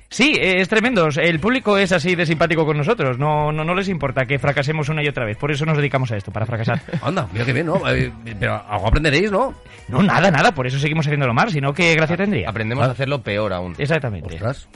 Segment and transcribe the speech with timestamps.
[0.10, 1.10] Sí, eh, es tremendo.
[1.18, 3.20] El público es así de simpático con nosotros.
[3.20, 5.36] No, no, no les importa que fracasemos una y otra vez.
[5.38, 6.80] Por eso nos dedicamos a esto, para fracasar.
[7.02, 7.82] Anda, mira que bien, ¿no?
[7.90, 9.54] Eh, pero algo aprenderéis, ¿no?
[9.90, 10.54] No, nada, nada.
[10.54, 11.52] Por eso seguimos haciéndolo mal.
[11.52, 12.50] Si no, ¿qué gracia tendría?
[12.50, 12.90] Aprendemos Ah.
[12.90, 13.76] a hacerlo peor aún.
[13.78, 14.36] Exactamente.
[14.36, 14.70] Ostras.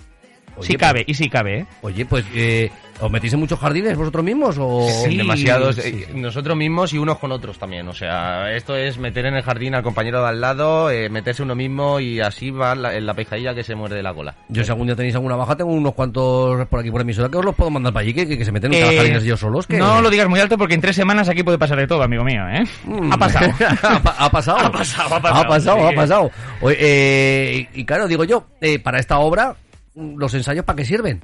[0.59, 1.65] Si Oye, cabe, y si cabe, ¿eh?
[1.81, 4.87] pues- oye, pues, eh, ¿os metís en muchos jardines vosotros mismos o...?
[5.05, 5.15] Sí.
[5.17, 7.87] Demasiados, sí, eh, nosotros mismos y unos con otros también.
[7.87, 11.41] O sea, esto es meter en el jardín al compañero de al lado, eh, meterse
[11.43, 14.35] uno mismo y así va la, en la pescadilla que se muerde la cola.
[14.49, 17.37] Yo si algún día tenéis alguna baja, tengo unos cuantos por aquí por emisora que
[17.37, 19.39] os los puedo mandar para allí, que, que, que se meten en Eh, jardines ellos
[19.39, 19.65] solos.
[19.65, 19.77] Que...
[19.77, 22.23] No lo digas muy alto porque en tres semanas aquí puede pasar de todo, amigo
[22.23, 22.63] mío, ¿eh?
[22.83, 23.13] Mm.
[23.13, 23.51] Ha pasado.
[23.83, 24.57] ha, pa- ha pasado.
[24.61, 26.31] Ha pasado, ha pasado, Ha pasado, ha pasado.
[26.61, 29.55] Oye, eh, y claro, digo yo, eh, para esta obra,
[30.01, 31.23] ¿los ensayos para qué sirven?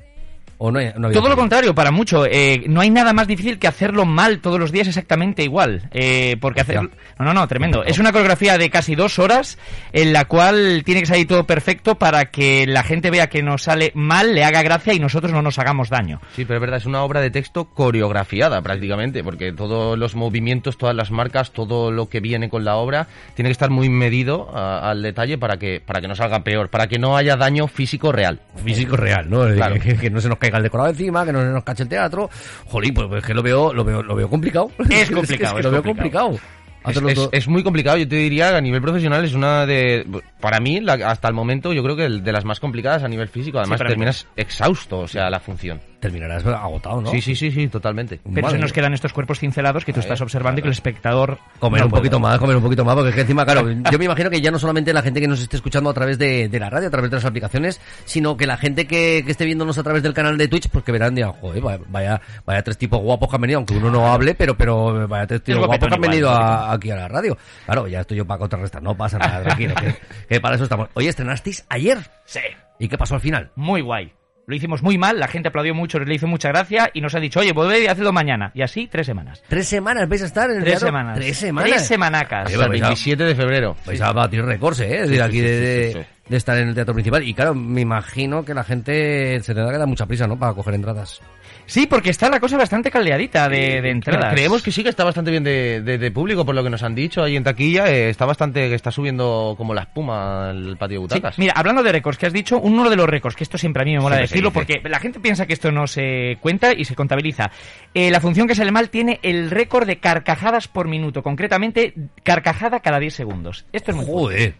[0.59, 2.25] ¿O no, hay- no había Todo lo contrario, para mucho.
[2.25, 5.87] Eh, no hay nada más difícil que hacerlo mal todos los días exactamente igual.
[5.91, 6.81] Eh, porque hacer...
[6.81, 6.89] No,
[7.25, 7.83] no, no, tremendo.
[7.83, 9.57] Es una coreografía de casi dos horas
[9.93, 13.63] en la cual tiene que salir todo perfecto para que la gente vea que nos
[13.63, 16.21] sale mal, le haga gracia y nosotros no nos hagamos daño.
[16.35, 20.77] Sí, pero es verdad, es una obra de texto coreografiada prácticamente, porque todos los movimientos,
[20.77, 24.49] todas las marcas, todo lo que viene con la obra, tiene que estar muy medido
[24.55, 27.67] a- al detalle para que, para que no salga peor, para que no haya daño
[27.67, 28.39] físico real.
[28.63, 29.45] físico real, ¿no?
[29.53, 29.75] Claro.
[29.87, 32.29] Que, que no se nos caiga el decorado encima, que no nos cache el teatro.
[32.67, 34.71] Jolín, pues es que lo veo, lo veo, lo veo complicado.
[34.89, 36.27] Es complicado, que es lo veo complicado.
[36.27, 37.29] complicado.
[37.33, 40.05] Es, muy complicado, yo te diría que a nivel profesional es una de,
[40.39, 43.09] para mí, la- hasta el momento, yo creo que el- de las más complicadas a
[43.09, 43.59] nivel físico.
[43.59, 43.87] Además, mí.
[43.89, 45.81] terminas exhausto, o sea, la función.
[45.99, 47.09] Terminarás agotado, ¿no?
[47.09, 48.19] Sí, sí, sí, sí, totalmente.
[48.23, 50.73] Pero Madre se nos quedan estos cuerpos cincelados que tú estás observando y que el
[50.73, 51.39] espectador...
[51.59, 52.01] Comer no un puede.
[52.01, 54.39] poquito más, comer un poquito más, porque es que encima, claro, yo me imagino que
[54.39, 56.87] ya no solamente la gente que nos esté escuchando a través de, de la radio,
[56.87, 60.03] a través de las aplicaciones, sino que la gente que, que esté viéndonos a través
[60.03, 63.35] del canal de Twitch, pues que verán, dirán, joder, vaya, vaya, tres tipos guapos que
[63.35, 66.29] han venido, aunque uno no hable, pero, pero vaya tres tipos guapos que han venido
[66.29, 67.35] a- aquí a la radio.
[67.65, 69.95] Claro, ya estoy yo para contrarrestar, no pasa nada, tranquilo, que,
[70.29, 70.89] que para eso estamos.
[70.93, 71.97] Oye, estrenasteis ayer.
[72.25, 72.41] Sí,
[72.79, 73.49] ¿Y qué pasó al final?
[73.55, 74.13] muy guay.
[74.49, 77.19] Lo hicimos muy mal, la gente aplaudió mucho, le hizo mucha gracia y nos ha
[77.19, 78.49] dicho, oye, volved y hacedlo mañana.
[78.53, 79.43] Y así, tres semanas.
[79.49, 80.87] ¿Tres semanas vais a estar en el Tres teatro?
[80.87, 81.15] semanas.
[81.19, 81.69] ¿Tres semanas?
[81.69, 82.45] Tres semanacas.
[82.45, 83.75] Oye, el vais a- 27 de febrero.
[83.85, 85.01] Vais a batir récords, ¿eh?
[85.01, 86.05] Es decir, aquí de, sí, de- sí, sí.
[86.29, 87.23] de estar en el teatro principal.
[87.23, 90.39] Y claro, me imagino que la gente se tendrá que dar mucha prisa, ¿no?
[90.39, 91.19] Para coger entradas.
[91.67, 94.33] Sí, porque está la cosa bastante caldeadita de, de entradas.
[94.33, 96.81] Creemos que sí que está bastante bien de, de- de público, por lo que nos
[96.81, 97.87] han dicho ahí en taquilla.
[97.91, 101.37] eh, está bastante, que está subiendo como la espuma el patio de Sí, butacas.
[101.37, 103.85] mira, hablando de récords que has dicho, uno de los récords, que esto siempre a
[103.85, 106.85] mí me mola Siempre decirlo, porque la gente piensa que esto no se cuenta y
[106.85, 107.51] se contabiliza.
[107.93, 112.79] Eh, la función que sale mal tiene el récord de carcajadas por minuto, concretamente carcajada
[112.79, 113.65] cada 10 segundos.
[113.73, 114.05] Esto es muy.
[114.05, 114.55] Joder.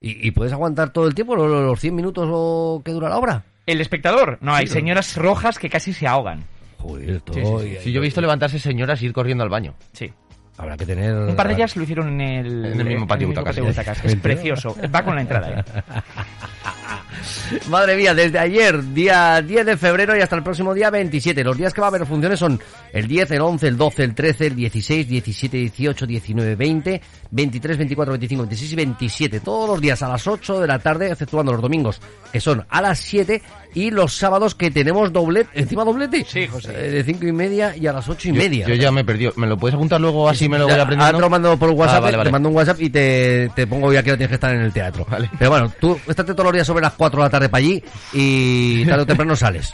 [0.00, 3.16] ¿Y, y puedes aguantar todo el tiempo, los, los 100 minutos o que dura la
[3.18, 3.44] obra?
[3.70, 4.74] El espectador, no, hay Sí.
[4.74, 6.44] señoras rojas que casi se ahogan.
[6.78, 7.60] Joder, todo.
[7.60, 9.74] Sí, sí, yo he visto levantarse señoras y ir corriendo al baño.
[9.92, 10.10] Sí.
[10.56, 11.14] Habrá que tener...
[11.14, 14.04] Un par de ellas lo hicieron en el, En el mismo patio butacas.
[14.04, 14.76] Es precioso.
[14.94, 15.60] Va con la entrada.
[15.60, 15.64] ¿eh?
[17.68, 21.42] Madre mía, desde ayer, día 10 de febrero y hasta el próximo día 27.
[21.44, 22.60] Los días que va a haber funciones son
[22.92, 27.00] el 10, el 11, el 12, el 13, el 16, 17, 18, 19, 20,
[27.30, 29.40] 23, 24, 25, 26 y 27.
[29.40, 32.00] Todos los días a las 8 de la tarde, exceptuando los domingos,
[32.32, 33.42] que son a las 7,
[33.74, 36.24] y los sábados que tenemos doblete, encima doblete.
[36.28, 36.72] Sí, José.
[36.76, 38.66] Eh, de 5 y media y a las 8 y Yo- media.
[38.66, 39.32] Yo, ya me he perdido.
[39.36, 41.04] ¿Me lo puedes apuntar luego así me lo voy aprendiendo?
[41.04, 42.30] ahora te lo mando por WhatsApp, Ah, vale, te vale.
[42.32, 45.06] mando un WhatsApp y te, te pongo ya que tienes que estar en el teatro.
[45.08, 45.30] Vale.
[45.38, 47.82] Pero bueno, tú estate todos los días sobre las 4 de la tarde para allí
[48.12, 49.72] y tarde o temprano sales.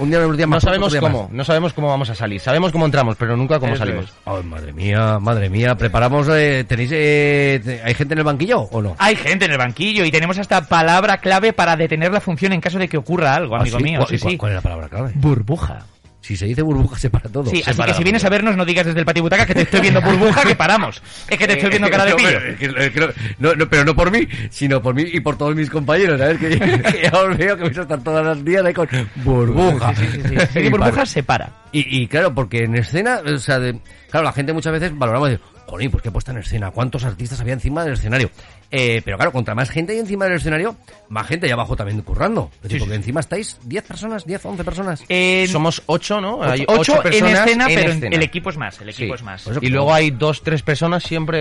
[0.00, 2.14] Un día, un día No más sabemos otro día cómo, no sabemos cómo vamos a
[2.14, 2.40] salir.
[2.40, 4.12] Sabemos cómo entramos, pero nunca cómo Eso salimos.
[4.26, 4.36] más.
[4.36, 5.74] Ay, madre mía, madre mía.
[5.76, 8.94] Preparamos, eh, tenéis, eh, ¿hay gente en el banquillo o no?
[8.98, 12.60] Hay gente en el banquillo y tenemos hasta palabra clave para detener la función en
[12.60, 13.84] caso de que ocurra algo, amigo ¿Ah, sí?
[13.84, 13.98] mío.
[14.00, 14.36] ¿Cuál- Sí, cuál- sí.
[14.38, 15.12] ¿Cuál es la palabra clave?
[15.14, 15.86] Burbuja.
[16.24, 17.50] Si se dice burbuja, se para todo.
[17.50, 19.44] Sí, Se así para que si vienes a vernos no digas desde el patio butaca
[19.44, 21.02] que te estoy viendo burbuja que paramos.
[21.28, 22.30] Es que te estoy viendo cara de No, pillo.
[22.58, 26.18] que no, no, pero no por mí, sino por mí y por todos mis compañeros,
[26.18, 26.38] ¿sabes?
[26.38, 29.94] Que, que ya os veo que vais a estar todas las días ahí con burbuja.
[29.94, 30.34] Sí, sí, sí.
[30.52, 31.52] Si hay Y burbuja para- se para.
[31.72, 33.78] Y, y claro, porque en escena, o sea, de-
[34.10, 37.40] claro, la gente muchas veces valoramos de, jolín, pues qué puesta en escena, cuántos artistas
[37.40, 38.30] había encima del escenario.
[38.70, 40.76] Eh, pero claro, contra más gente hay encima del escenario,
[41.08, 42.50] más gente allá abajo también currando.
[42.56, 45.04] Es decir, Sí, porque encima estáis 10 personas, 10, 11 personas.
[45.08, 46.42] En- Somos ocho, ¿no?
[46.42, 48.16] Hay ocho, en personas escena, pero en- escena.
[48.16, 48.80] el equipo es más.
[48.80, 49.20] El equipo Sí.
[49.20, 49.48] es más.
[49.60, 51.38] Y luego hay dos, tres personas siempre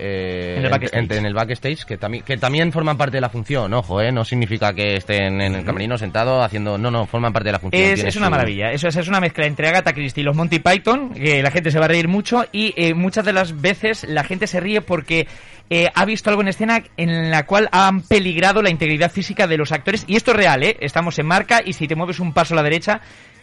[0.00, 1.10] eh, En el backstage.
[1.12, 4.12] en el backstage que también, que también forman parte de la función, ojo, ¿eh?
[4.12, 6.76] No significa que estén en el camerino sentado haciendo...
[6.78, 7.82] No, no, forman parte de la función.
[7.82, 8.72] Es, una su- maravilla.
[8.72, 11.70] Eso es, es una mezcla entre Agatha Christie y los Monty Python, que la gente
[11.70, 14.80] se va a reír mucho y eh, muchas de las veces la gente se ríe
[14.80, 15.26] porque
[15.70, 19.56] eh, ha visto algo en escena en la cual han peligrado la integridad física de
[19.56, 20.04] los actores.
[20.06, 20.76] Y esto es real, ¿eh?
[20.80, 23.00] Estamos en marca y si te mueves un paso a la derecha...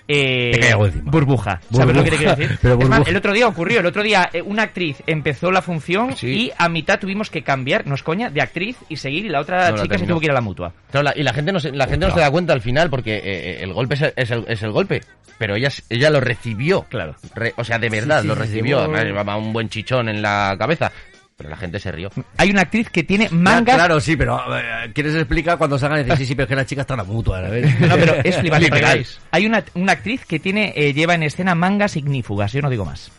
[0.08, 1.12] eh, Te encima.
[1.12, 1.62] burbuja.
[1.72, 2.58] ¿Sabes lo que te quiero decir?
[2.62, 3.10] Pero Es más, burbuja.
[3.12, 3.80] el otro día ocurrió.
[3.80, 6.28] El otro día eh, una actriz empezó la función Sí.
[6.28, 9.40] y a mitad tuvimos que cambiar, no es coña, de actriz y seguir y la
[9.42, 10.74] otra No, la chica se tuvo que ir a la mutua.
[10.92, 12.90] Claro, la- y la gente no se, la gente no se da cuenta al final
[12.90, 15.02] porque eh, el golpe es el, es el- es el golpe,
[15.38, 16.84] pero ella ella lo recibió.
[16.90, 17.16] Claro.
[17.36, 18.80] Re- o sea, de verdad sí, lo recibió.
[18.81, 20.92] Además, un buen chichón en la cabeza,
[21.36, 22.10] pero la gente se rió.
[22.38, 26.00] Hay una actriz que tiene Ya, mangas claro, sí, pero eh, ¿quieres explicar cuando salgan
[26.00, 27.42] y decir, sí, sí, pero es que la chica está la mutua.
[27.80, 29.06] No, pero es flipante.
[29.32, 32.86] Hay una, una actriz que tiene eh, lleva en escena mangas ignífugas, yo no digo
[32.86, 33.12] más.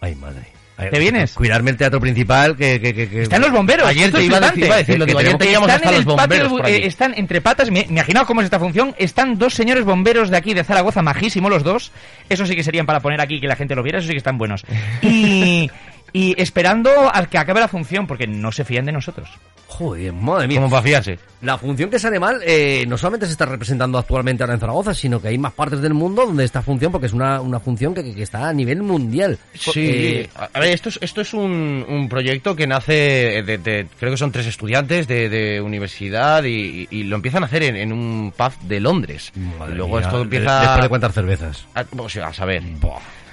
[0.00, 0.42] Ay, madre.
[0.90, 1.32] ¿Te vienes?
[1.32, 2.78] Cuidarme el teatro principal, que...
[2.78, 3.88] que, que, que- Están los bomberos.
[3.88, 4.66] Ayer te iba a decir- flipante.
[4.66, 7.40] iba a decirlo, Que digo, ayer tenemos- teníamos están hasta los bomberos eh, están entre
[7.40, 7.70] patas.
[7.70, 8.94] mi- Imaginaos cómo es esta función.
[8.98, 11.92] Están dos señores bomberos de aquí de Zaragoza, majísimos los dos.
[12.28, 14.00] Eso sí que serían para poner aquí que la gente lo viera.
[14.00, 14.64] Eso sí que están buenos.
[15.00, 15.70] Y,
[16.16, 19.28] y esperando a que acabe la función porque no se fían de nosotros.
[19.68, 20.58] Joder, madre mía.
[20.58, 21.18] Como para fiarse.
[21.42, 24.94] La función que sale mal eh, no solamente se está representando actualmente ahora en Zaragoza,
[24.94, 27.92] sino que hay más partes del mundo donde esta función, porque es una, una función
[27.92, 29.38] que, está a nivel mundial.
[29.52, 33.86] Sí, Eh, a ver, esto es, esto es un, un proyecto que nace de, de-
[33.98, 37.76] creo que son tres estudiantes de, de universidad y, y lo empiezan a hacer en,
[37.76, 39.32] en un pub de Londres.
[39.58, 41.66] madre y luego mía, esto empieza Después de cuántas cervezas.
[41.74, 42.62] a, o sea, a saber.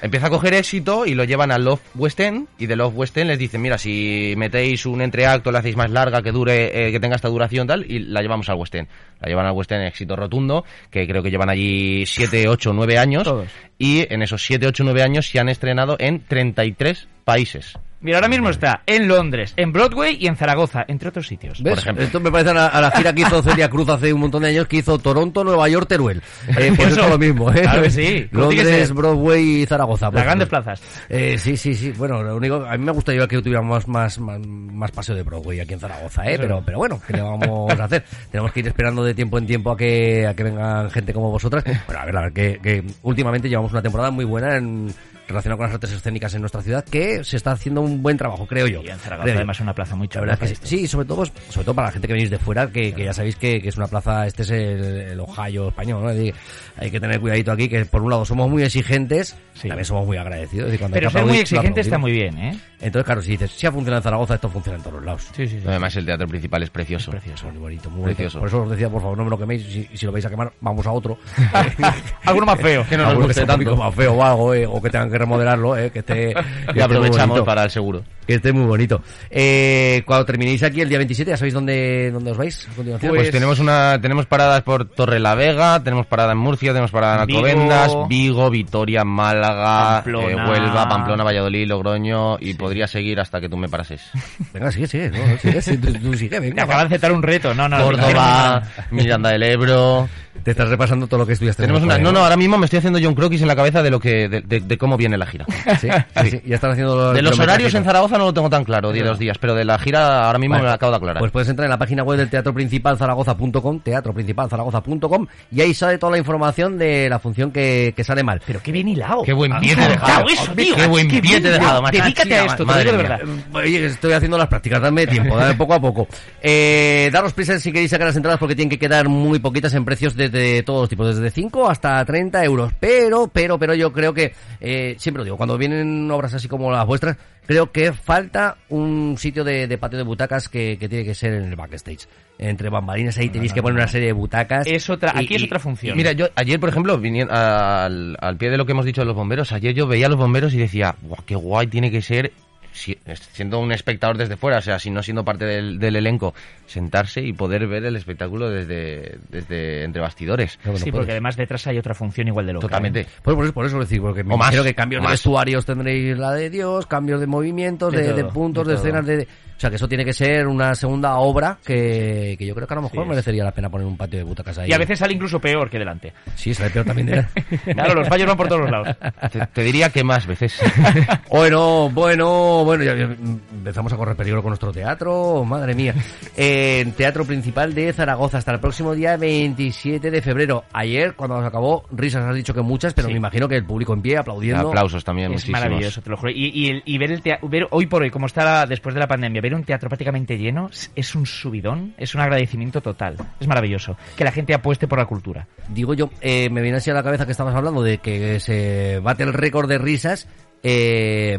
[0.04, 3.18] Empieza a coger éxito y lo llevan al Love West End y de Love West
[3.18, 6.92] End les dicen, mira, si metéis un entreacto, la hacéis más larga, que dure, eh,
[6.92, 8.90] que tenga esta duración tal, y la llevamos al West End.
[9.22, 12.98] La llevan al West End éxito rotundo, que creo que llevan allí 7, 8, 9
[12.98, 13.24] años.
[13.24, 13.48] Todos.
[13.78, 17.78] Y en esos 7, 8, 9 años se han estrenado en 33 países.
[18.04, 21.64] Mira, ahora mismo está en Londres, en Broadway y en Zaragoza, entre otros sitios.
[21.64, 21.78] ¿Ves?
[21.80, 22.04] ejemplo.
[22.04, 24.44] Esto me parece a la, a la gira que hizo Celia Cruz hace un montón
[24.44, 26.22] de años, que hizo Toronto, Nueva York, Teruel.
[26.50, 27.00] Eh, pues Eso.
[27.00, 27.62] eso es lo mismo, ¿eh?
[27.62, 28.94] Claro que sí, Londres.
[28.94, 30.08] Broadway y Zaragoza.
[30.08, 30.64] Las pues, grandes pues.
[30.64, 30.82] plazas.
[31.08, 31.94] Eh, sí, sí, sí.
[31.98, 35.62] Bueno, lo único, a mí me gustaría que tuviéramos más, más, más paseo de Broadway
[35.62, 36.38] aquí en Zaragoza, ¿eh?
[36.38, 38.04] Pero, pero bueno, ¿qué le vamos a hacer?
[38.32, 41.32] Tenemos que ir esperando de tiempo en tiempo a que, a que vengan gente como
[41.32, 41.64] vosotras.
[41.86, 44.94] Bueno, a ver, a ver, que, que últimamente llevamos una temporada muy buena en
[45.28, 48.46] relacionada con las artes escénicas en nuestra ciudad, que se está haciendo un buen trabajo,
[48.46, 48.82] creo yo.
[48.84, 50.34] Y en Zaragoza Creo además es una plaza muy La chula.
[50.42, 52.94] es sí, sí, sobre todo, sobre todo para la gente que venís de fuera, que,
[52.94, 56.10] que ya sabéis que, que es una plaza, este es el, el Ohio español, ¿no?
[56.10, 56.36] Es decir,
[56.78, 59.68] hay que tener cuidadito aquí, que por un lado somos muy exigentes, Sí.
[59.68, 60.66] también somos muy agradecidos.
[60.66, 62.60] Es decir, cuando Pero ser muy exigente está muy bien, ¿eh?
[62.82, 65.28] Entonces, claro, si dices, si ha funcionado en Zaragoza, esto funciona en todos los lados.
[65.36, 65.66] Sí, sí, sí.
[65.68, 67.12] Además el teatro principal es precioso.
[67.12, 67.48] Precioso.
[67.50, 68.18] Muy bonito, muy bonito.
[68.18, 68.40] Precioso.
[68.40, 69.64] Por eso os decía, por favor, no me lo queméis.
[69.64, 71.18] Si, si lo vais a quemar, vamos a otro.
[72.26, 72.86] Alguno más feo.
[72.90, 73.78] Que no nos Alguno guste sea un tanto.
[73.78, 76.40] más feo o algo, eh, o que tengan que remodelarlo, eh, que esté, que Y
[76.40, 77.46] esté muy aprovechamos bonito.
[77.46, 78.04] para el seguro.
[78.28, 79.02] Que esté muy bonito.
[79.30, 83.14] Eh, cuando terminéis aquí el día 27, ¿ya sabéis dónde, dónde os vais a continuación?
[83.14, 87.22] Pues, tenemos una tenemos paradas por Torre la Vega, tenemos parada en Murcia, tenemos parada
[87.22, 87.40] en Vigo.
[87.46, 90.28] Alcobendas, Vigo, Vitoria, Málaga, Pamplona.
[90.30, 94.02] eh, Huelva, Pamplona, Valladolid, Logroño y podría seguir hasta que tú me parases.
[94.54, 95.10] Venga, sigue, sigue.
[95.10, 96.64] No, sigue, sí, tú, tú sigue, venga.
[96.64, 97.54] acaba de aceptar un reto.
[97.54, 97.84] No, no.
[97.84, 100.08] Córdoba, Miranda del Ebro.
[100.44, 101.64] Te estás repasando todo lo que estudiaste.
[101.64, 103.56] en Tenemos una, no, no, ahora mismo me estoy haciendo yo un croquis en la
[103.56, 105.46] cabeza de lo que de, de- de cómo viene la gira.
[105.80, 105.88] Sí,
[106.22, 108.64] sí, sí, ya están haciendo los De los horarios en Zaragoza no lo tengo tan
[108.64, 110.64] claro, de los días, pero de la gira ahora mismo Vale.
[110.64, 111.20] me lo acabo de aclarar.
[111.20, 115.98] Pues puedes entrar en la página web del Teatro Principal Zaragoza.com, teatroprincipalzaragoza.com, y ahí sale
[115.98, 118.42] toda la información de la función que, que sale mal.
[118.46, 119.24] Pero qué bien hilado.
[119.24, 120.26] Qué buen pie te he Ah, dejado.
[120.30, 120.76] eso, tío.
[120.76, 122.02] Qué buen pie te he dejado, macho.
[122.02, 123.18] Dedícate a esto, te Madre digo de mía.
[123.18, 123.36] verdad.
[123.54, 126.08] Oye, estoy haciendo las prácticas, dadme tiempo, dame poco a poco.
[126.42, 129.86] Eh, daros prisa si queréis sacar las entradas porque tienen que quedar muy poquitas en
[129.86, 132.72] precios desde todos los tipos, desde 5 hasta 30 euros.
[132.80, 136.72] Pero, pero, pero yo creo que, eh, siempre lo digo, cuando vienen obras así como
[136.72, 141.04] las vuestras, creo que falta un sitio de, de patio de butacas que, que tiene
[141.06, 142.08] que ser en el backstage.
[142.40, 144.66] Entre bambalinas ahí tenéis que poner una serie de butacas.
[144.66, 145.96] Es otra, Y- aquí es otra función.
[145.96, 149.06] Mira, yo ayer, por ejemplo, viniendo al, al pie de lo que hemos dicho de
[149.06, 152.02] los bomberos, ayer yo veía a los bomberos y decía, guau, qué guay tiene que
[152.02, 152.32] ser
[152.74, 152.98] si-
[153.32, 156.34] siendo un espectador desde fuera, o sea, si no siendo parte del, del elenco,
[156.66, 160.60] sentarse y poder ver el espectáculo desde, desde entre bastidores.
[160.66, 160.94] No sí, puedes.
[160.96, 162.68] porque además detrás hay otra función igual de loca.
[162.68, 163.02] Totalmente.
[163.02, 163.08] ¿eh?
[163.22, 166.18] Pues por eso, por eso decir, porque me O más, que cambios de vestuarios tendréis
[166.18, 169.60] la de Dios, cambios de movimientos, De de, de todo, puntos, de escenas, de, o
[169.60, 172.78] sea que eso tiene que ser una segunda obra que, que yo creo que a
[172.78, 174.70] lo mejor merecería la pena poner un patio de butacas ahí.
[174.70, 176.12] Y a veces sale incluso peor que delante.
[176.36, 177.26] Sí, sale peor también de
[177.74, 178.96] Claro, los fallos van por todos los lados.
[179.32, 180.60] Te, te diría que más veces.
[181.30, 185.94] Bueno, bueno, bueno, ya, empezamos a correr peligro con nuestro teatro, madre mía.
[186.36, 190.64] Eh, teatro principal de Zaragoza hasta el próximo día 27 de febrero.
[190.74, 193.14] Ayer, cuando se acabó, risas has dicho que muchas, pero Sí.
[193.14, 194.70] me imagino que el público en pie aplaudiendo.
[194.70, 195.62] Aplausos también, Es muchísimos.
[195.62, 196.32] maravilloso, te lo juro.
[196.32, 199.00] Y, y, el- y ver, el tea- ver hoy por hoy, como está después de
[199.02, 203.16] la pandemia, ver un teatro prácticamente lleno es- es un subidón, es un agradecimiento total.
[203.40, 203.96] Es maravilloso.
[204.18, 205.48] Que la gente apueste por la cultura.
[205.70, 209.00] Digo yo, eh, me viene así a la cabeza que estabas hablando de que se
[209.04, 210.28] bate el récord de risas.
[210.64, 211.38] Eh,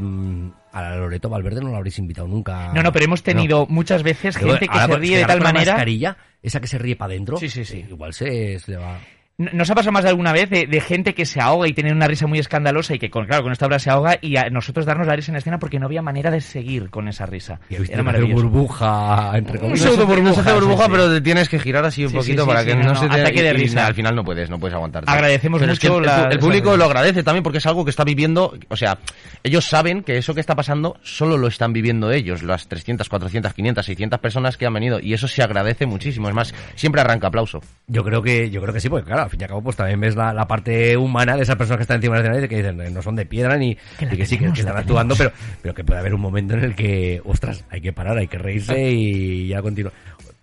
[0.74, 2.72] a la Loreto Valverde no la habréis invitado nunca.
[2.74, 5.40] No, no, pero hemos tenido muchas veces Pero gente que ahora, se ríe de tal
[5.40, 5.72] manera.
[5.74, 7.36] mascarilla, esa que se ríe para adentro.
[7.36, 7.86] Sí, sí, sí.
[7.88, 8.98] Igual se, se le va.
[9.36, 11.90] ¿Nos ha pasado más de alguna vez de, de gente que se ahoga y tiene
[11.90, 14.48] una risa muy escandalosa y que, con, claro, con esta obra se ahoga y a
[14.48, 17.58] nosotros darnos la risa en escena porque no había manera de seguir con esa risa?
[17.68, 18.42] Y Era maravilloso.
[18.44, 21.84] burbuja entre Un pseudo No se burbuja, hace burbuja, sí, pero te tienes que girar
[21.84, 23.20] así un Sí, poquito sí, para sí, que no, no, no, se te...
[23.22, 23.86] ataque de risa.
[23.88, 25.10] al final no puedes, no puedes aguantarte.
[25.10, 27.84] Agradecemos Pero es que mucho el, la- el público lo agradece también porque es algo
[27.84, 28.98] que está viviendo, o sea,
[29.42, 33.52] ellos saben que eso que está pasando solo lo están viviendo ellos, las 300, 400,
[33.52, 36.28] 500, 600 personas que han venido y eso se agradece muchísimo.
[36.28, 37.60] Es más, siempre arranca aplauso.
[37.88, 39.76] Yo creo que yo creo que sí, porque claro, al fin y al cabo pues
[39.76, 42.48] también ves la, la parte humana de esas personas que están encima del escenario y
[42.48, 45.32] que dicen no son de piedra ni Que y que sí que, están actuando, pero
[45.62, 48.38] pero que puede haber un momento en el que ostras, hay que parar, hay que
[48.38, 49.92] reírse y ya continúa.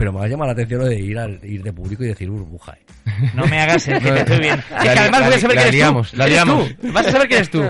[0.02, 2.28] Pero me ha llamado la atención lo de ir al ir de público y decir
[2.28, 2.74] burbuja.
[2.74, 3.28] eh.
[3.36, 4.64] No me hagas el que te estoy viendo.
[4.78, 6.18] Es que además la voy a saber la que eres liamos, tú.
[6.18, 6.76] la Eres liamos.
[6.82, 6.92] tú.
[6.92, 7.64] Vas a saber que eres tú.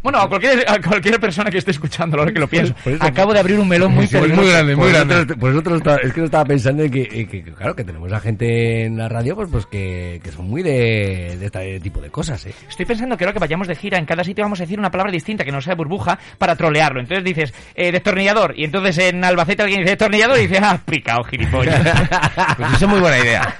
[0.00, 2.72] Bueno, a cualquier, a cualquier persona que esté escuchando, ahora que lo pienso.
[2.84, 4.48] Por eso- Acabo de abrir un melón muy Sí, peligroso.
[4.48, 5.34] grande, muy Por eso grande.
[5.50, 7.82] eso te lo estaba- es que lo estaba pensando en que, en que, claro, que
[7.82, 11.80] tenemos a gente en la radio pues pues que, que son muy de, de este
[11.80, 12.54] tipo de cosas, ¿eh?
[12.68, 14.90] Estoy pensando que ahora que vayamos de gira, en cada sitio vamos a decir una
[14.92, 17.00] palabra distinta que no sea burbuja para trolearlo.
[17.00, 18.54] Entonces dices, eh, destornillador.
[18.56, 21.55] Y entonces en Albacete alguien dice destornillador y dice, ah, picao, gilipollas.
[21.58, 23.56] Pues eso es muy buena idea.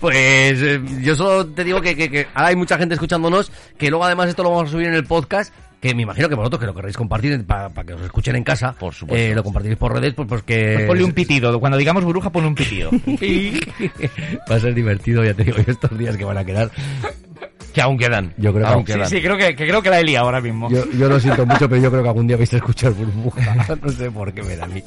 [0.00, 3.90] Pues eh, yo solo te digo que, que, que ahora hay mucha gente escuchándonos, que
[3.90, 6.60] luego además esto lo vamos a subir en el podcast, que me imagino que vosotros
[6.60, 9.24] que lo querréis compartir para que os escuchen en casa, Por supuesto.
[9.24, 10.74] eh, lo compartiréis por redes, pues, pues que...
[10.74, 11.58] Pues ponle un pitido.
[11.58, 12.90] Cuando digamos burbuja, ponle un pitido.
[14.50, 16.70] Va a ser divertido, ya te digo, estos días que van a quedar.
[17.78, 18.34] Que aún quedan.
[18.36, 20.68] Yo creo que aún Sí, creo que, que creo que la he liado ahora mismo.
[20.68, 23.54] Yo, yo lo siento mucho, pero yo creo que algún día vais a escuchar burbuja.
[23.82, 24.82] No sé por qué me da a mí.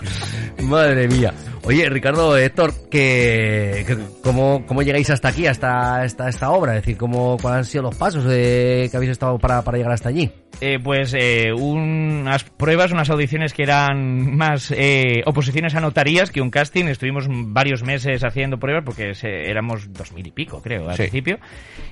[0.64, 1.34] Madre mía.
[1.64, 6.76] Oye, Ricardo, Héctor, que, que- ¿cómo, ¿cómo llegáis hasta aquí, hasta esta, esta obra?
[6.76, 9.94] Es decir, ¿cómo, ¿cuáles han sido los pasos de, que habéis estado para, para llegar
[9.94, 10.30] hasta allí?
[10.60, 16.42] Eh, pues eh, unas pruebas, unas audiciones que eran más eh, oposiciones a notarías que
[16.42, 16.86] un casting.
[16.86, 21.04] Estuvimos varios meses haciendo pruebas porque se- éramos dos mil y pico, creo, al Sí.
[21.04, 21.40] principio.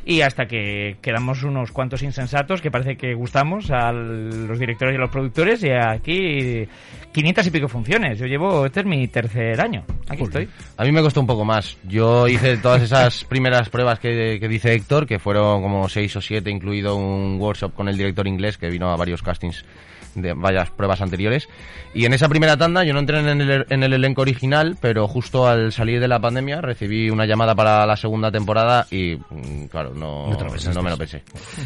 [0.05, 4.97] Y hasta que quedamos unos cuantos insensatos que parece que gustamos a los directores y
[4.97, 5.63] a los productores.
[5.63, 6.67] Y aquí
[7.11, 8.19] 500 y pico funciones.
[8.19, 9.83] Yo llevo, este es mi tercer año.
[10.07, 10.49] Aquí estoy.
[10.77, 11.77] A mí me costó un poco más.
[11.87, 16.21] Yo hice todas esas primeras pruebas que, que dice Héctor, que fueron como seis o
[16.21, 19.65] siete, incluido un workshop con el director inglés que vino a varios castings
[20.15, 21.47] de varias pruebas anteriores.
[21.93, 25.07] Y en esa primera tanda yo no entré en el, en el elenco original, pero
[25.07, 29.65] justo al salir de la pandemia recibí una llamada para la segunda temporada y, mm,
[29.69, 31.23] claro, no, No me lo pensé.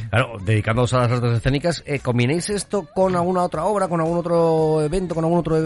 [0.09, 4.17] Claro, dedicándoos a las artes escénicas, eh, ¿combinéis esto con alguna otra obra, con algún
[4.17, 5.57] otro evento, con algún otro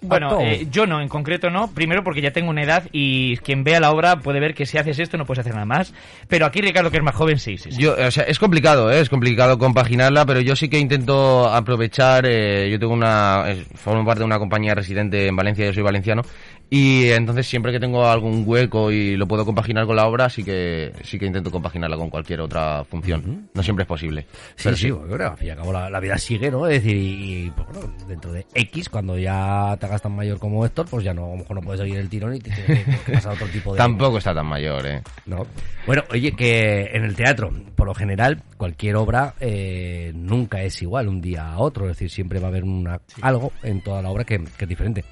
[0.00, 1.68] Bueno, eh, yo no, en concreto no.
[1.72, 4.78] Primero porque ya tengo una edad y quien vea la obra puede ver que si
[4.78, 5.92] haces esto no puedes hacer nada más.
[6.28, 7.72] Pero aquí Ricardo, que es más joven, sí, sí.
[7.72, 7.82] sí.
[7.82, 9.00] Yo, o sea, es complicado, ¿eh?
[9.00, 12.26] es complicado compaginarla, pero yo sí que intento aprovechar.
[12.26, 15.82] eh, yo tengo una, eh, formo parte de una compañía residente en Valencia, yo soy
[15.82, 16.22] valenciano,
[16.70, 20.44] y entonces siempre que tengo algún hueco y lo puedo compaginar con la obra, sí
[20.44, 23.48] que sí que intento compaginarla con cualquier otra función.
[23.54, 24.26] No siempre es posible.
[24.56, 26.66] Sí, pero sí, claro, al fin y al cabo la, la vida sigue, ¿no?
[26.66, 30.64] Es decir, y, y, bueno, dentro de X, cuando ya te hagas tan mayor como
[30.64, 32.84] Héctor, pues ya no, a lo mejor no puedes seguir el tirón y te tienes
[32.84, 33.78] que, que pasar a otro tipo de...
[33.78, 35.02] Tampoco está tan mayor, ¿eh?
[35.26, 35.46] No.
[35.86, 41.08] Bueno, oye, que en el teatro, por lo general, cualquier obra eh, nunca es igual
[41.08, 41.84] un día a otro.
[41.86, 44.68] Es decir, siempre va a haber una, algo en toda la obra que, que es
[44.68, 45.04] diferente.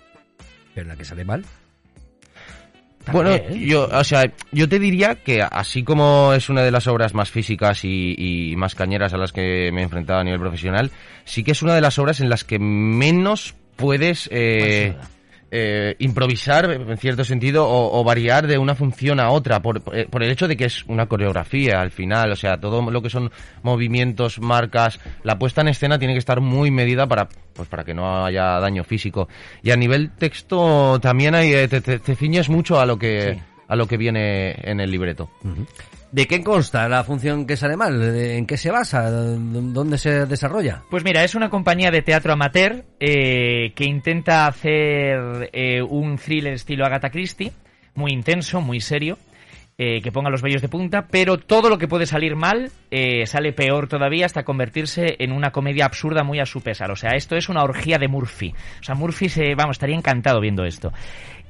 [0.77, 1.43] Pero en la que sale mal,
[3.11, 7.15] Bueno, yo, o sea, yo te diría que así como es una de las obras
[7.15, 10.91] más físicas y, y más cañeras a las que me he enfrentado a nivel profesional,
[11.25, 15.16] sí que es una de las obras en las que menos puedes eh, Más
[15.59, 20.07] eh, improvisar en cierto sentido o, o variar de una función a otra por, eh,
[20.11, 23.09] por el hecho de que es una coreografía al final, o sea, todo lo que
[23.09, 23.31] son
[23.63, 27.95] movimientos, marcas, la puesta en escena tiene que estar muy medida para pues para que
[27.95, 29.29] no haya daño físico.
[29.63, 33.31] Y a nivel texto también hay eh, te, te- te ciñes mucho a lo que.
[33.69, 35.29] A lo que viene en el libreto.
[36.13, 37.99] ¿De qué consta la función que sale mal?
[38.01, 39.11] ¿De- ¿En qué se basa?
[39.11, 39.37] ¿Dó-
[39.73, 40.83] ¿Dónde se desarrolla?
[40.91, 46.55] Pues mira, es una compañía de teatro amateur eh, que intenta hacer eh, un thriller
[46.55, 47.53] estilo Agatha Christie,
[47.95, 49.19] muy intenso, muy serio,
[49.79, 53.27] eh, que ponga los vellos de punta, pero todo lo que puede salir mal eh,
[53.27, 56.91] sale peor todavía hasta convertirse en una comedia absurda muy a su pesar.
[56.93, 58.55] O sea, esto es una orgía de Murphy.
[58.81, 60.93] O sea, Murphy se, vamos, estaría encantado viendo esto.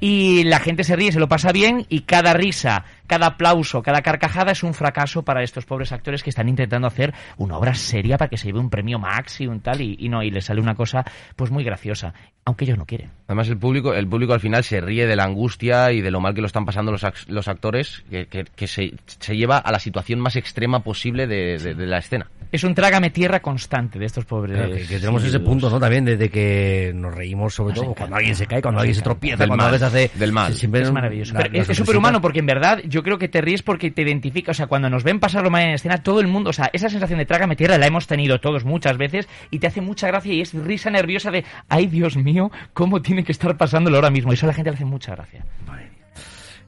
[0.01, 4.03] Y la gente se ríe, se lo pasa bien y cada risa, cada aplauso, cada
[4.03, 8.19] carcajada es un fracaso para estos pobres actores que están intentando hacer una obra seria
[8.19, 10.45] para que se lleve un premio Max y un tal y, y no, y les
[10.45, 11.05] sale una cosa
[11.37, 13.11] pues muy graciosa, aunque ellos no quieren.
[13.27, 16.21] Además el público, el público al final se ríe de la angustia y de lo
[16.21, 19.59] mal que lo están pasando los, ac- los actores, que, que- que se, se lleva
[19.59, 22.29] a la situación más extrema posible de, de- de la escena.
[22.53, 24.57] Es un trágame tierra constante de estos pobres.
[24.57, 25.43] Claro, que, que tenemos ese individuos.
[25.49, 25.81] punto, ¿no?
[25.81, 29.39] También desde que nos reímos, sobre todo cuando alguien se cae, cuando alguien se tropieza,
[29.39, 30.11] Del cuando mal, a veces hace.
[30.19, 30.55] del mal.
[30.55, 31.35] siempre Es maravilloso.
[31.35, 31.85] la- Pero es, sonrisita.
[31.85, 34.51] superhumano porque en verdad yo creo que te ríes porque te identifica.
[34.51, 36.89] O sea, cuando nos ven pasarlo mal en escena, todo el mundo, o sea, esa
[36.89, 40.33] sensación de trágame tierra la hemos tenido todos muchas veces y te hace mucha gracia
[40.33, 44.33] y es risa nerviosa de, ay Dios mío, ¿cómo tiene que estar pasándolo ahora mismo?
[44.33, 45.45] Y eso a la gente le hace mucha gracia.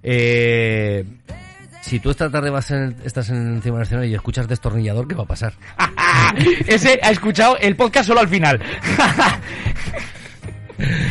[0.02, 1.04] Eh,
[1.80, 5.14] si tú esta tarde vas en- estás en- encima del escenario y escuchas destornillador, ¿qué
[5.14, 5.54] va a pasar?
[6.66, 8.61] Ese ha escuchado el podcast solo al final.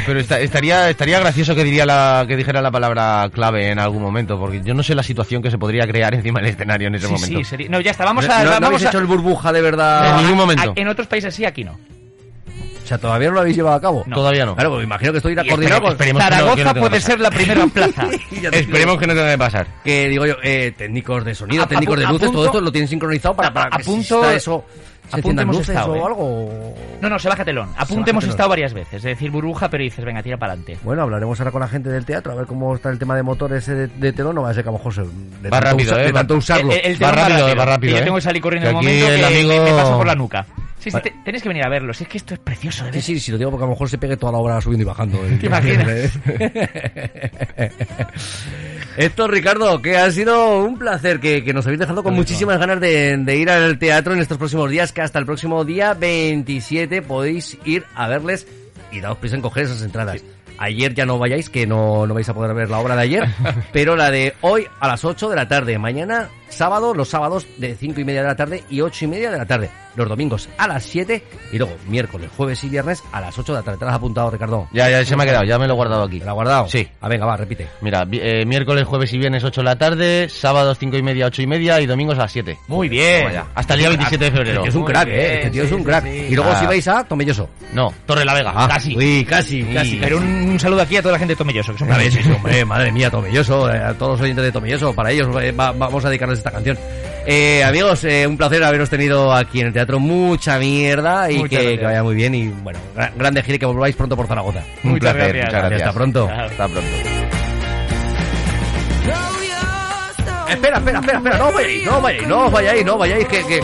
[0.06, 4.02] Pero esta- estaría, estaría gracioso que diría la, que dijera la palabra clave en algún
[4.02, 6.96] momento, porque yo no sé la situación que se podría crear encima del escenario en
[6.96, 7.38] ese sí, momento.
[7.40, 8.44] sí, sería- No, ya está, vamos ¿No, a...
[8.44, 10.12] no vamos habéis a- hecho el burbuja de verdad?
[10.12, 10.72] En ningún momento.
[10.72, 11.74] a- en otros países sí, aquí no.
[11.74, 14.04] O sea, todavía no lo habéis llevado a cabo.
[14.08, 14.16] No.
[14.16, 14.56] Todavía no.
[14.56, 15.92] Claro, pues imagino que estoy coordinado con...
[15.92, 18.08] esperemos que no- Zaragoza que no tenga puede ser la primera plaza.
[18.54, 19.68] Esperemos que no tenga que pasar.
[19.84, 22.88] Que digo yo, eh, técnicos de sonido, A- técnicos de luces, todo esto lo tienen
[22.88, 24.64] sincronizado para, para a- que está eso,
[25.10, 26.02] se apunte enciendan hemos luces estado, o ¿eh?
[26.06, 26.76] algo.
[27.02, 27.70] No, no, se baja telón.
[27.78, 28.96] Apunte hemos estado varias veces.
[28.96, 30.78] Es decir, burbuja, pero dices, venga, tira para adelante.
[30.84, 33.24] Bueno, hablaremos ahora con la gente del teatro, a ver cómo está el tema de
[33.24, 34.36] motores ese de, de telón.
[34.36, 36.12] No va a ser que a lo mejor se, de Va rápido, usa- eh, de
[36.12, 36.72] va- tanto usarlo.
[36.72, 38.04] El, el Va rápido, va rápido, yo ¿eh?
[38.04, 40.46] tengo que salir corriendo en un momento el que amigo- me, pasa por la nuca.
[40.80, 41.94] Sí, sí, te- tenéis que venir a verlo.
[41.94, 43.04] Si es que esto es precioso de Sí, ver.
[43.04, 44.86] sí, sí, lo digo porque a lo mejor se pegue toda la obra subiendo y
[44.86, 45.18] bajando.
[45.26, 45.38] ¿eh?
[45.42, 45.88] ¿Te imaginas?
[48.98, 52.80] Esto, Ricardo, que ha sido un placer, que, que nos habéis dejado con muchísimas ganas
[52.80, 57.04] de, de ir al teatro en estos próximos días, que hasta el próximo día 27
[57.04, 58.48] podéis ir a verles
[58.92, 60.24] y daos prisa en coger esas entradas.
[60.58, 63.30] Ayer ya no vayáis, que no, no vais a poder ver la obra de ayer,
[63.72, 65.78] pero la de hoy a las 8 de la tarde.
[65.78, 69.30] Mañana, sábado, los sábados de 5 y media de la tarde y 8 y media
[69.30, 69.70] de la tarde.
[69.98, 73.60] Los domingos a las 7 y luego miércoles, jueves y viernes a las 8 de
[73.60, 73.80] la tarde.
[73.80, 74.68] ¿Te lo has apuntado, Ricardo?
[74.72, 76.20] Ya, ya se me ha quedado, ya me lo he guardado aquí.
[76.20, 76.68] ¿Te lo has guardado?
[76.70, 76.88] Sí.
[77.02, 77.68] Ah, venga, va, repite.
[77.82, 81.42] Mira, eh, miércoles, jueves y viernes 8 de la tarde, sábados 5 y media, 8
[81.42, 82.58] y media y domingos a las 7.
[82.68, 83.28] Muy bien.
[83.56, 84.66] Hasta el día 27 de febrero.
[84.66, 85.34] Es un crack, bien, ¿eh?
[85.38, 86.04] Este tío sí, es un sí, crack.
[86.04, 86.10] sí.
[86.30, 86.60] Y luego Ah.
[86.60, 87.50] si vais a Tomelloso.
[87.74, 88.96] No, Torre la Vega, Ah, casi.
[88.96, 89.74] Uy, casi, Sí.
[89.74, 89.96] casi.
[89.98, 92.32] Pero un, un saludo aquí a toda la gente de Tomelloso, que son sí, sí,
[92.32, 95.72] hombre, madre mía, Tomelloso, eh, a todos los oyentes de Tomelloso, para ellos eh, va-
[95.72, 96.78] vamos a dedicarles esta canción.
[97.30, 101.78] Eh, amigos, eh, un placer haberos tenido aquí en el teatro, mucha mierda y que,
[101.84, 104.64] vaya muy bien y bueno, gra- grande gira y que volváis pronto por Zaragoza.
[104.86, 105.46] Un Muchas placer, gracias.
[105.46, 105.82] muchas gracias.
[105.82, 106.30] Hasta pronto.
[106.30, 106.90] Hasta pronto.
[110.50, 113.60] Espera, espera, espera, espera, no vayáis, no vayáis, no vayáis, no vayáis, que, que,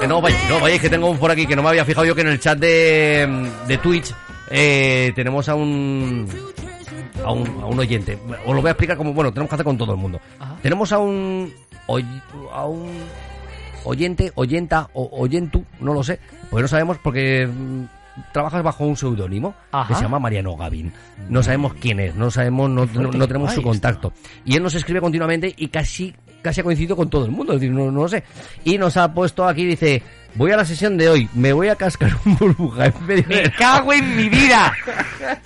[0.00, 2.06] que no vayáis, no vayáis, que tengo un por aquí que no me había fijado
[2.06, 3.28] yo que en el chat de,
[3.68, 4.10] de Twitch
[4.50, 6.26] eh, tenemos a un,
[7.22, 8.18] a un a un oyente.
[8.46, 10.18] Os lo voy a explicar como, bueno, tenemos que hacer con todo el mundo.
[10.38, 10.56] Ajá.
[10.62, 11.52] Tenemos a un
[11.92, 12.22] oy-
[12.52, 12.90] a un
[13.84, 16.18] oyente, oyenta o oyentu, no lo sé,
[16.50, 17.84] pues no sabemos porque mm,
[18.32, 19.54] trabajas bajo un seudónimo
[19.88, 20.92] que se llama Mariano Gavin.
[21.28, 24.12] No sabemos quién es, no sabemos, no, no- no tenemos su contacto.
[24.44, 27.60] Y él nos escribe continuamente y casi casi ha coincidido con todo el mundo, es
[27.60, 28.24] decir, no, no lo sé.
[28.64, 30.02] Y nos ha puesto aquí, dice,
[30.36, 33.50] voy a la sesión de hoy, me voy a cascar un burbuja en medio ¡Me
[33.52, 34.72] cago en mi vida!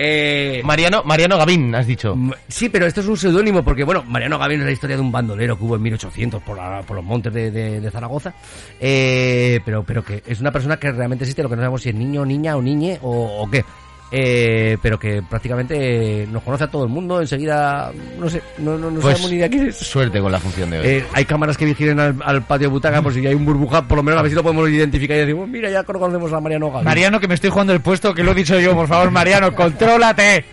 [0.00, 2.16] Eh, Mariano, Mariano Gavín, has dicho.
[2.46, 5.10] Sí, pero esto es un seudónimo porque, bueno, Mariano Gavin es la historia de un
[5.10, 8.32] bandolero que hubo en 1800 por, la- por los montes de, de- de Zaragoza,
[8.78, 11.88] eh, pero, pero que es una persona que realmente existe, lo que no sabemos si
[11.88, 13.64] es niño, niña o niñe o, o qué.
[14.10, 18.90] Eh, pero que prácticamente nos conoce a todo el mundo, enseguida, no sé, no, no,
[18.90, 19.76] no Pues sabemos ni de quién es.
[19.76, 20.86] suerte con la función de hoy.
[20.86, 23.98] Eh, hay cámaras que vigilen al, al patio butaca por si hay un burbuja, por
[23.98, 26.70] lo menos a ver si lo podemos identificar y decimos, mira, ya conocemos a Mariano
[26.70, 26.84] Gavin.
[26.86, 29.54] Mariano, que me estoy jugando el puesto, que lo he dicho yo, por favor, Mariano,
[29.54, 30.44] contrólate.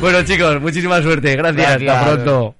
[0.00, 1.90] Bueno chicos, muchísima suerte, gracias, Gracias.
[1.94, 2.54] hasta pronto.